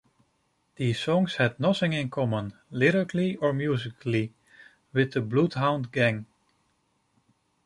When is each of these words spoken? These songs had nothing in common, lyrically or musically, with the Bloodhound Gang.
These 0.77 0.97
songs 0.99 1.35
had 1.35 1.59
nothing 1.59 1.93
in 1.93 2.09
common, 2.09 2.53
lyrically 2.71 3.35
or 3.35 3.53
musically, 3.53 4.33
with 4.93 5.13
the 5.13 5.21
Bloodhound 5.21 5.91
Gang. 5.91 6.25